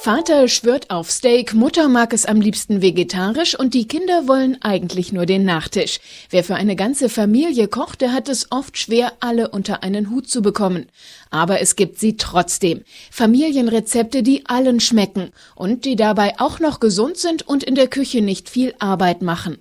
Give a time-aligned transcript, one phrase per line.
[0.00, 5.12] Vater schwört auf Steak, Mutter mag es am liebsten vegetarisch und die Kinder wollen eigentlich
[5.12, 5.98] nur den Nachtisch.
[6.30, 10.28] Wer für eine ganze Familie kocht, der hat es oft schwer, alle unter einen Hut
[10.28, 10.86] zu bekommen.
[11.30, 12.84] Aber es gibt sie trotzdem.
[13.10, 18.22] Familienrezepte, die allen schmecken und die dabei auch noch gesund sind und in der Küche
[18.22, 19.58] nicht viel Arbeit machen.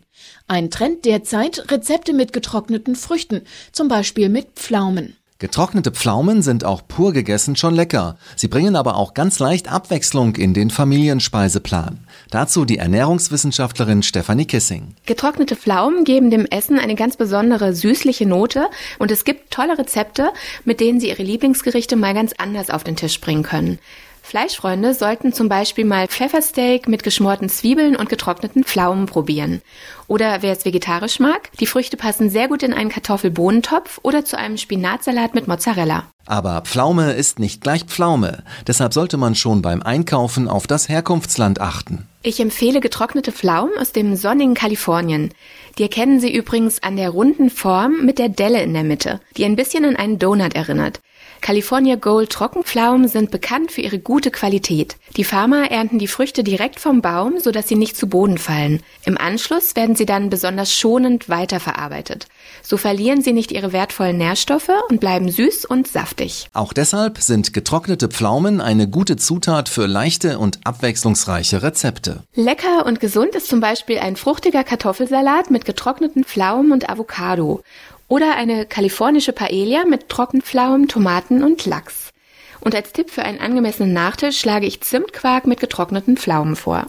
[0.47, 5.17] Ein Trend derzeit Rezepte mit getrockneten Früchten, zum Beispiel mit Pflaumen.
[5.39, 8.17] Getrocknete Pflaumen sind auch pur gegessen schon lecker.
[8.35, 11.99] Sie bringen aber auch ganz leicht Abwechslung in den Familienspeiseplan.
[12.31, 14.95] Dazu die Ernährungswissenschaftlerin Stefanie Kissing.
[15.05, 18.65] Getrocknete Pflaumen geben dem Essen eine ganz besondere süßliche Note
[18.97, 20.31] und es gibt tolle Rezepte,
[20.65, 23.77] mit denen Sie Ihre Lieblingsgerichte mal ganz anders auf den Tisch bringen können.
[24.27, 29.61] Fleischfreunde sollten zum Beispiel mal Pfeffersteak mit geschmorten Zwiebeln und getrockneten Pflaumen probieren.
[30.07, 34.37] Oder wer es vegetarisch mag, die Früchte passen sehr gut in einen Kartoffelbohnentopf oder zu
[34.37, 36.03] einem Spinatsalat mit Mozzarella.
[36.25, 38.43] Aber Pflaume ist nicht gleich Pflaume.
[38.67, 42.05] Deshalb sollte man schon beim Einkaufen auf das Herkunftsland achten.
[42.21, 45.33] Ich empfehle getrocknete Pflaumen aus dem sonnigen Kalifornien.
[45.77, 49.45] Die erkennen Sie übrigens an der runden Form mit der Delle in der Mitte, die
[49.45, 50.99] ein bisschen an einen Donut erinnert.
[51.41, 54.97] California Gold Trockenpflaumen sind bekannt für ihre gute Qualität.
[55.15, 58.81] Die Farmer ernten die Früchte direkt vom Baum, sodass sie nicht zu Boden fallen.
[59.05, 62.27] Im Anschluss werden sie dann besonders schonend weiterverarbeitet.
[62.63, 66.49] So verlieren sie nicht ihre wertvollen Nährstoffe und bleiben süß und saftig.
[66.53, 72.23] Auch deshalb sind getrocknete Pflaumen eine gute Zutat für leichte und abwechslungsreiche Rezepte.
[72.33, 77.61] Lecker und gesund ist zum Beispiel ein fruchtiger Kartoffelsalat mit getrockneten Pflaumen und Avocado
[78.07, 82.11] oder eine kalifornische Paella mit Trockenpflaumen, Tomaten und Lachs.
[82.59, 86.87] Und als Tipp für einen angemessenen Nachtisch schlage ich Zimtquark mit getrockneten Pflaumen vor.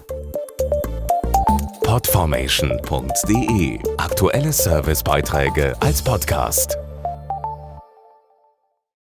[1.82, 6.76] Podformation.de Aktuelle Servicebeiträge als Podcast.